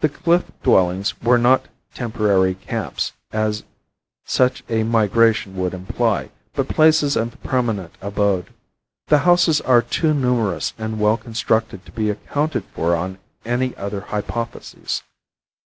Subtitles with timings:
[0.00, 3.62] The cliff dwellings were not temporary camps, as
[4.24, 8.54] such a migration would imply, but places of permanent abode.
[9.08, 14.00] The houses are too numerous and well constructed to be accounted for on any other
[14.00, 15.02] hypothesis.